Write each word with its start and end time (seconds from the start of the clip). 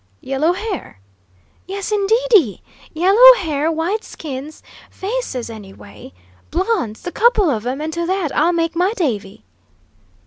"Yellow 0.21 0.53
hair?" 0.53 0.99
"Yes, 1.67 1.91
indeedy! 1.91 2.63
Yellow 2.91 3.35
hair, 3.37 3.71
white 3.71 4.03
skins, 4.03 4.63
faces, 4.89 5.47
anyway. 5.47 6.11
Blondes, 6.49 7.03
the 7.03 7.11
couple 7.11 7.51
of 7.51 7.67
'em; 7.67 7.81
and 7.81 7.93
to 7.93 8.07
that 8.07 8.35
I'll 8.35 8.51
make 8.51 8.75
my 8.75 8.93
davy!" 8.93 9.43